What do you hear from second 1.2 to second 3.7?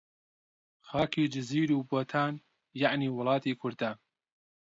جزیر و بۆتان، یەعنی وڵاتی